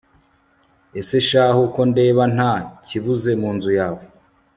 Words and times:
ese 0.99 1.17
shahu, 1.27 1.61
ko 1.73 1.81
ndeba 1.91 2.23
nta 2.35 2.51
kibuze 2.87 3.31
mu 3.41 3.49
nzu 3.55 3.71
yawe 3.79 4.03